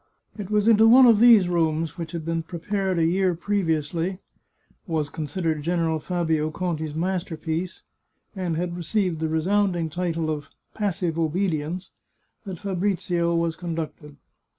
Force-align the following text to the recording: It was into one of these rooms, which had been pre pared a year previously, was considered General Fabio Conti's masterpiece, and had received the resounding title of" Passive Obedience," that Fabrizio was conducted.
It 0.35 0.49
was 0.49 0.67
into 0.67 0.87
one 0.87 1.05
of 1.05 1.19
these 1.19 1.47
rooms, 1.47 1.95
which 1.95 2.13
had 2.13 2.25
been 2.25 2.41
pre 2.41 2.57
pared 2.57 2.97
a 2.97 3.05
year 3.05 3.35
previously, 3.35 4.17
was 4.87 5.11
considered 5.11 5.61
General 5.61 5.99
Fabio 5.99 6.49
Conti's 6.49 6.95
masterpiece, 6.95 7.83
and 8.35 8.57
had 8.57 8.75
received 8.75 9.19
the 9.19 9.29
resounding 9.29 9.91
title 9.91 10.31
of" 10.31 10.49
Passive 10.73 11.19
Obedience," 11.19 11.91
that 12.45 12.57
Fabrizio 12.57 13.35
was 13.35 13.55
conducted. 13.55 14.15